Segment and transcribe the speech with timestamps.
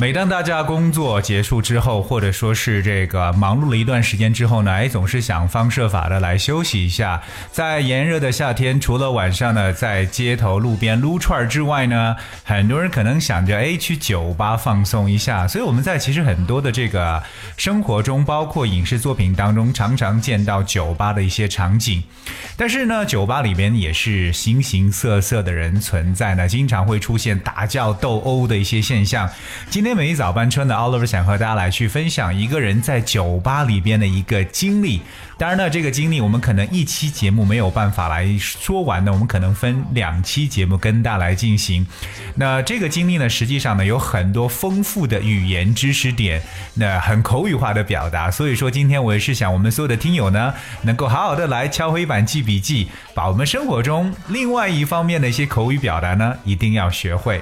[0.00, 7.22] 每当大家工作结束之后，或者说是这个忙碌了一段时间之后呢，哎，总是想方设法的来休息一下。
[7.50, 15.46] 在炎热的夏天，除了晚上呢在街头路边撸串之外呢，很多人可能想着哎去酒吧放松一下。
[15.46, 17.22] 所以我们在其实很多的这个
[17.58, 22.02] 生活中，包括影视作品当中，常常见到酒吧的一些场景。
[22.56, 29.28] 但是呢，酒吧里边也是形形色色的人存在呢，经常会出现打架斗殴的一些现象。
[29.70, 35.00] 今天每一早班车呢，Oliver 想和大家来去分享一个人在酒吧里边的一个经历。
[35.38, 41.84] 当然呢，这个经历我们可能一期节目没有办法来说完呢，我们可能分两期节目跟大家来进行。
[42.36, 46.40] 那这个经历呢，实际上呢有很多丰富的语言知识点，
[46.74, 48.30] 那很口语化的表达。
[48.30, 57.40] 所以说，今天我也是想我们所有的听友呢，能够好好的来敲黑板记笔记，把我们生活中另外一方面的一些口语表达呢，一定要学会。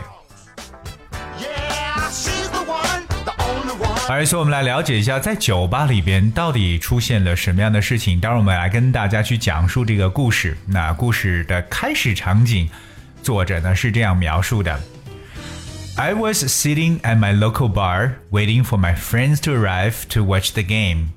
[4.09, 8.19] 而说，我们来了解一下，在酒吧里边到底出现了什么样的事情。
[8.19, 10.55] 待会儿我们来跟大家去讲述这个故事。
[10.67, 12.69] 那故事的开始场景，
[13.23, 14.79] 作者呢是这样描述的：
[15.95, 20.61] I was sitting at my local bar, waiting for my friends to arrive to watch the
[20.61, 21.07] game.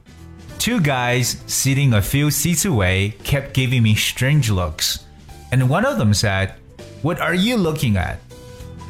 [0.59, 4.97] Two guys sitting a few seats away kept giving me strange looks,
[5.51, 6.53] and one of them said,
[7.03, 8.17] "What are you looking at?"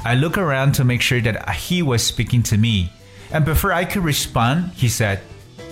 [0.05, 2.91] I look around to make sure that he was speaking to me.
[3.34, 5.20] And before I could respond, he said,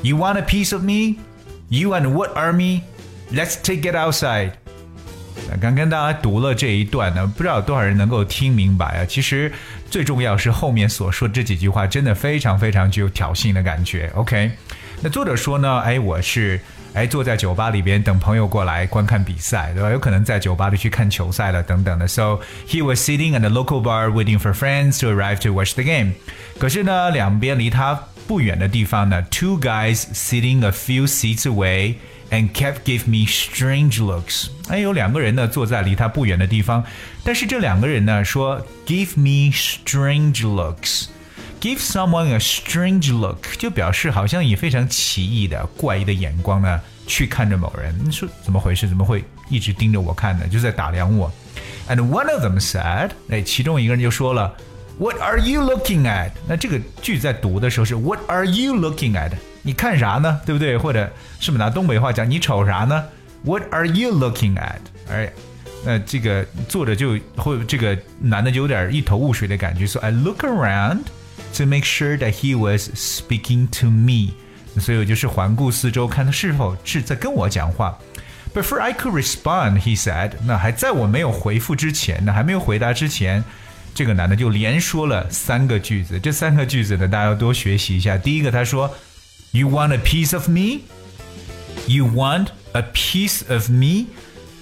[0.02, 1.20] You want a piece of me?
[1.70, 2.82] You and what army?
[3.32, 4.54] Let's take it outside.
[5.62, 9.06] 刚跟大家读了这一段呢，不知道有多少人能够听明白啊。
[9.06, 9.52] 其实
[9.90, 14.12] 最重要是后面所说这几句话，真的非常非常具有挑衅的感觉。
[14.16, 14.52] OK，
[15.02, 16.60] 那作者说呢，哎，我是
[16.94, 19.90] 哎坐在酒吧里边等朋友过来观看比赛，对吧？
[19.90, 22.08] 有可能在酒吧里去看球赛了等等的。
[22.08, 25.84] So he was sitting at the local bar waiting for friends to arrive to watch the
[25.84, 26.14] game.
[26.60, 31.96] 可是呢，两边离他不远的地方呢，two guys sitting a few seats away
[32.30, 34.50] and kept give me strange looks。
[34.68, 36.84] 哎，有两个人呢坐在离他不远的地方，
[37.24, 41.08] 但是这两个人呢说 give me strange looks。
[41.62, 47.96] Give someone a strange look，就表示好像以非常奇异的、怪异的眼光呢去看着某人。
[48.04, 48.88] 你说怎么回事？
[48.88, 50.48] 怎么会一直盯着我看呢？
[50.48, 51.32] 就在打量我。
[51.88, 54.52] And one of them said，哎，其中一个人就说了。
[54.98, 56.32] What are you looking at？
[56.48, 59.32] 那这个句在读的时候是 What are you looking at？
[59.62, 60.42] 你看啥呢？
[60.46, 60.76] 对不对？
[60.76, 61.08] 或者
[61.40, 63.04] 是不是拿东北话讲你瞅啥呢
[63.44, 64.80] ？What are you looking at？
[65.12, 65.32] 哎，
[65.86, 71.02] 那这个作者就会这个男的就有点一头雾水的感觉，说 I look around
[71.55, 74.35] to make sure that he was speaking to me。
[74.81, 77.99] 所以我就是环顾四周，看他是否是在跟我讲话。
[78.55, 83.45] Before I could respond, he said，那还在我没有回复之前呢，还没有回答之前。
[83.95, 88.19] 这个男的就连说了三个句子，这三个句子呢，大家要多学习一下。
[88.19, 88.91] 第一个，他说：“
[89.53, 90.81] You want a piece of me?
[91.87, 94.09] You want a piece of me？”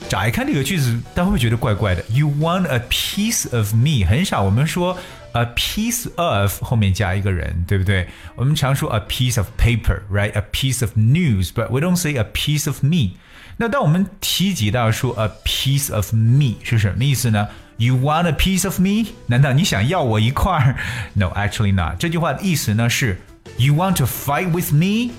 [0.09, 4.97] 乍一看这个句子，大家会不会觉得怪怪的？“You want a piece of me？” 很少我们说
[5.34, 8.08] “a piece of” 后面加一个人，对不对？
[8.36, 13.12] 我们常说 “a piece of paper”，right？“a piece of news”，but we don't say “a piece of me”。
[13.58, 17.48] 那当我们提及到说 “a piece of me” 是什么意思呢
[17.78, 19.12] ？You want a piece of me？
[19.28, 20.76] 难道你想要我一块儿
[21.14, 21.98] ？No, actually not。
[22.00, 23.22] 这句话的意思呢是
[23.58, 25.14] ，You want to fight with me？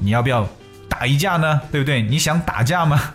[0.00, 0.48] 你要不要
[0.88, 1.60] 打一架呢？
[1.70, 2.02] 对不对？
[2.02, 3.14] 你想打架吗？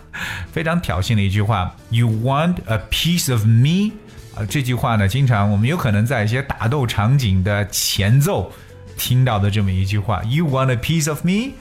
[0.52, 1.74] 非常挑衅的一句话。
[1.90, 3.92] You want a piece of me？
[4.35, 8.51] 啊，这句话呢，经常我们有可能在一些打斗场景的前奏
[8.97, 10.21] 听到的这么一句话。
[10.23, 11.53] You want a piece of me？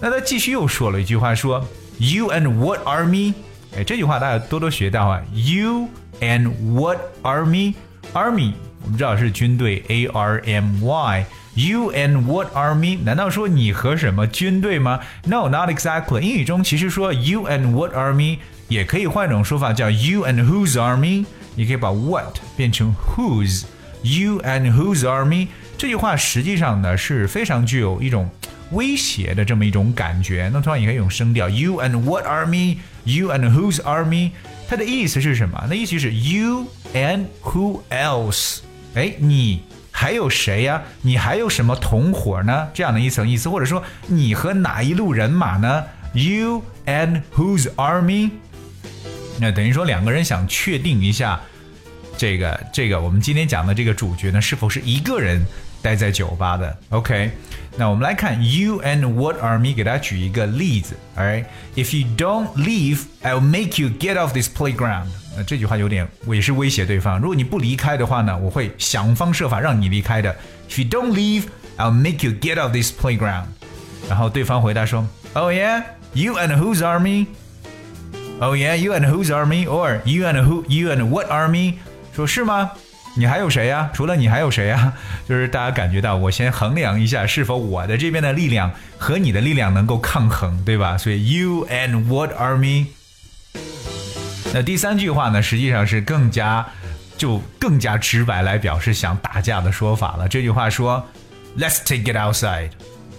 [0.00, 1.66] 那他继续又说了一句话，说
[1.98, 3.34] You and what army？
[3.76, 5.22] 哎，这句话大家多多学到啊。
[5.32, 5.88] You
[6.20, 7.74] And what army?
[8.12, 8.52] Army，
[8.82, 12.98] 我们知道是军队，A R M Y。You and what army？
[13.02, 15.00] 难道说你和什么军队吗？
[15.24, 16.20] No，not exactly。
[16.20, 21.24] 英语中其实说 You and what army 也可以换一种说法，叫 You and whose army？
[21.55, 23.63] 你可以把 what 变成 whose。
[24.03, 25.47] You and whose army？
[25.79, 28.29] 这句话实际上呢是非常具有一种
[28.71, 30.47] 威胁的这么一种感觉。
[30.53, 34.31] 那同样也可以用声调，You and what army？You and whose army？
[34.69, 35.65] 它的意思是什么？
[35.67, 38.59] 那意思是 you and who else？
[38.93, 40.83] 哎，你还有谁呀？
[41.01, 42.67] 你还有什么同伙呢？
[42.75, 48.29] 这样的一层意思，或者说你和哪一路人马呢？You and whose army？
[49.38, 51.40] 那等于说两个人想确定一下，
[52.16, 55.44] 这个这个我们今天讲的这个主角呢，是否是一个人
[55.80, 56.76] 待在酒吧的？
[56.90, 57.30] OK？
[57.76, 59.72] 那我们来看 You and what are me？
[59.72, 65.06] 给大家举一个例子，Alright，If you don't leave, I'll make you get off this playground。
[65.36, 70.36] 那这句话有点也是威胁对方，如果你不离开的话呢，我会想方设法让你离开的。
[70.68, 71.44] If you don't leave,
[71.78, 73.46] I'll make you get off this playground。
[74.08, 77.26] 然后对方回答说，Oh yeah, you and whose army?
[78.41, 79.65] Oh yeah, you and whose army?
[79.65, 80.65] Or you and who?
[80.67, 81.75] You and what army?
[82.13, 82.71] 说是吗？
[83.15, 83.89] 你还有谁呀？
[83.93, 84.91] 除了你还有谁呀？
[85.27, 90.97] 就是大家感觉到，我先衡量一下是否我的这边的力量和你的力量能够抗衡，对吧？
[90.97, 92.87] 所以 you and what army？
[94.53, 96.65] 那第三句话呢，实际上是更加
[97.17, 100.27] 就更加直白来表示想打架的说法了。
[100.27, 101.07] 这句话说
[101.57, 102.71] ，Let's take it outside。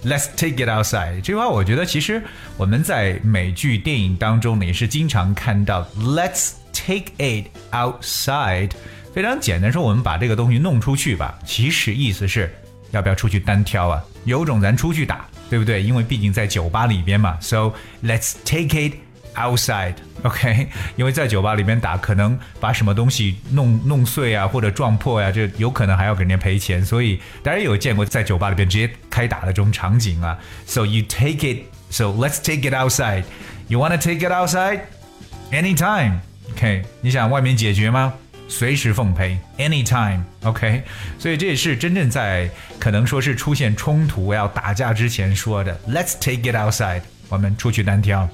[0.06, 1.16] Let's take it outside。
[1.16, 2.22] 这句话我觉得其实
[2.56, 5.82] 我们在美剧、电影当中呢也是经常看到。
[5.98, 8.70] Let's take it outside。
[9.12, 11.36] 非常简单，说我们把这个东西弄出去吧。
[11.44, 12.54] 其实意思是，
[12.92, 14.00] 要不要出去单挑啊？
[14.24, 15.82] 有种咱出去打，对不对？
[15.82, 17.36] 因为毕竟在酒吧里边嘛。
[17.40, 17.72] So
[18.04, 18.92] let's take it
[19.36, 20.68] outside，OK？
[20.96, 26.84] 因为在酒吧里面打，可能把什么东西弄弄碎啊，或者撞破呀，这有可能还要给人家赔钱。
[26.84, 30.36] 所以大家有见过在酒吧里边直接开打的这种场景啊
[30.66, 33.22] ？So you take it，so let's take it outside。
[33.68, 36.82] You wanna take it outside？Anytime，OK？
[37.00, 38.12] 你想外面解决吗？
[38.48, 40.84] 随时奉陪，anytime，OK，
[41.18, 42.48] 所以这也是真正在
[42.78, 48.28] 可能说是出现冲突要打架之前说的，Let's take it outside，我们出去单挑。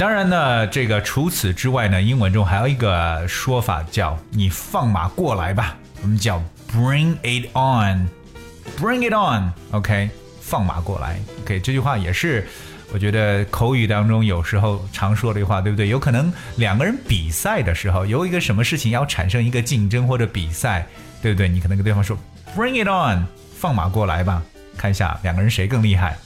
[0.00, 6.42] 当然呢，这个除此之外呢，英文中还有一个说法叫“你放马过来吧”，我们叫
[6.72, 10.08] Bring it on，Bring it on，OK，
[10.40, 12.48] 放马过来，OK，这句话也是。
[12.94, 15.88] 我觉得口语当中有时候常说的一句话，对不对？
[15.88, 20.86] 有可能两个人比赛的时候，有一个什么事情要产生一个竞争或者比赛，
[21.20, 21.46] 对不对？
[21.46, 22.16] 你可能跟对方说
[22.56, 24.42] “Bring it on”，放马过来吧，
[24.78, 26.16] 看一下两个人谁更厉害。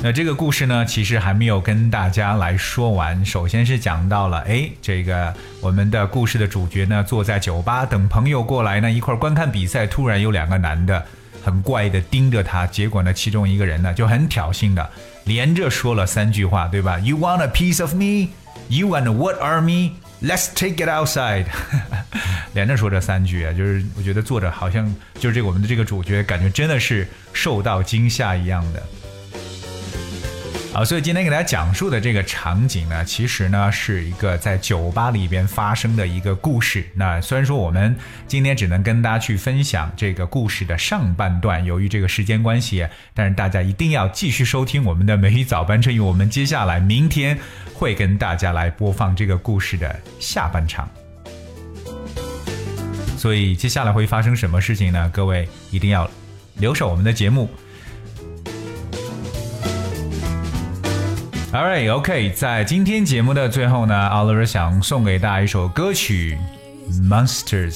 [0.00, 3.24] 那这个故事呢，其实还没有跟大家来说完。
[3.24, 11.04] 首先是讲到了，哎，这个我们的故事的主角呢，坐在酒吧等朋友过来呢，一块观看比赛，突然有两个男的。
[11.40, 14.90] 很怪的盯着他，结果呢，其中一个人呢就很挑衅的，
[15.24, 18.30] 连着说了三句话，对吧？You want a piece of me?
[18.68, 19.92] You and what are me?
[20.20, 21.46] Let's take it outside。
[22.52, 28.82] 连着说这三句啊，就是我觉得作者好像就是这个我们的这个主角，感觉真的是受到惊吓一样的。
[30.70, 36.84] 好，所以今天给大家讲述的这个场景呢，其实呢是一个在酒吧里边发生的一个故事。
[36.94, 37.96] 那虽然说我们
[38.28, 47.36] 今天只能跟大家去分享这个故事的上半段，由于这个时间关系，但是大家一定要继续收听我们的美语早班车，因为我们接下来明天
[47.74, 50.88] 会跟大家来播放这个故事的下半场。
[53.16, 55.10] 所以接下来会发生什么事情呢？
[55.12, 56.08] 各位一定要
[56.58, 57.50] 留守我们的节目。
[61.50, 66.36] All right, OK，在今天节目的最后呢，Oliver 想送给大家一首歌曲
[67.08, 67.72] 《Monsters》，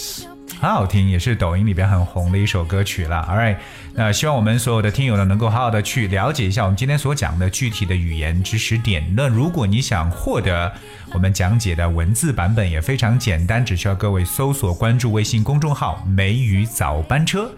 [0.61, 3.27] 很好听，也是抖音里边很红的一首歌曲了。
[3.31, 3.57] All right，
[3.95, 9.03] 那希望我们所有的听友呢，能够好好的去了解一下我们今天所讲的具体的语言知识点。
[9.17, 10.71] 那如果你想获得
[11.15, 17.51] 我们讲解的文字版本，也非常简单，只需要各位搜索关注微信公众号“梅雨早班车”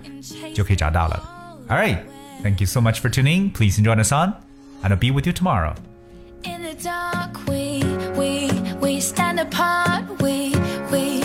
[0.55, 1.21] 就可以找到了。
[1.69, 1.99] All right,
[2.45, 3.51] thank you so much for tuning.
[3.51, 4.35] Please enjoy the song,
[4.85, 5.75] and be with you tomorrow.
[6.47, 7.83] In the dark, we,
[8.19, 10.05] we, we stand apart.
[10.21, 10.55] We,
[10.93, 11.21] we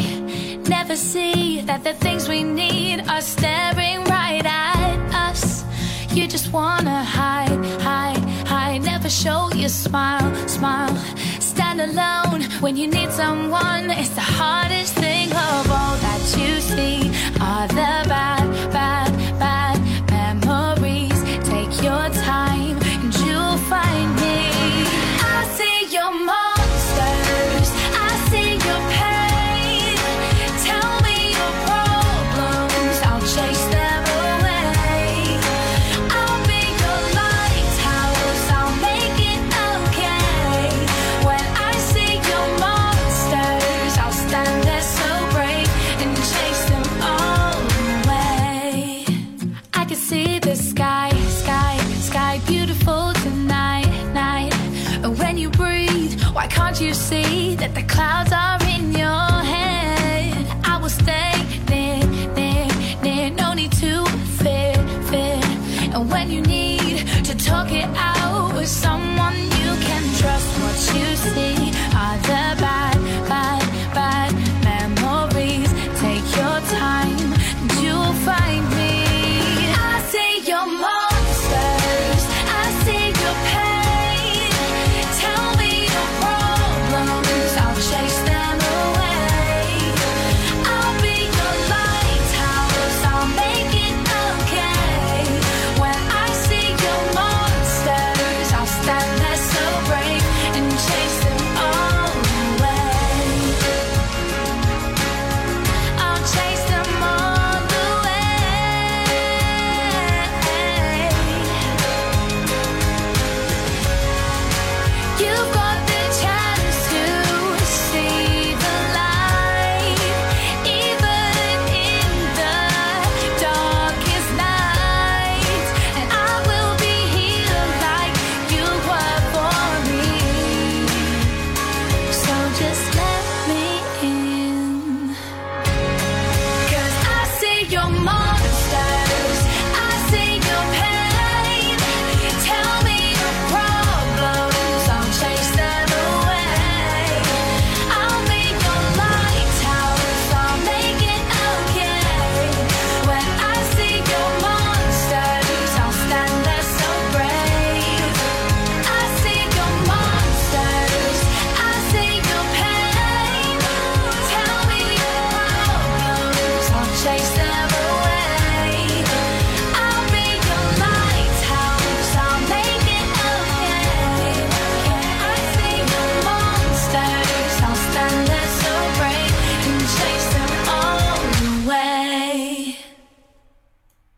[0.70, 5.66] never see that the things we need are staring right at us.
[6.14, 8.82] You just wanna hide, hide, hide.
[8.84, 10.96] Never show your smile, smile.
[11.40, 13.92] Stand alone when you need someone.
[13.92, 17.10] It's the hardest thing of all that you see
[17.42, 18.39] are the bad,
[56.40, 60.48] why can't you see that the clouds are in your head?
[60.64, 61.34] I will stay
[61.68, 62.00] near,
[62.34, 62.68] near,
[63.04, 63.30] near.
[63.32, 64.06] No need to
[64.40, 64.74] fear,
[65.10, 65.42] fear.
[65.94, 71.08] And when you need to talk it out with someone you can trust, what you
[71.18, 71.59] see